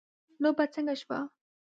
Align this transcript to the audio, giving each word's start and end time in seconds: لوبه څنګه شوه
لوبه 0.41 0.65
څنګه 0.73 0.93
شوه 1.01 1.19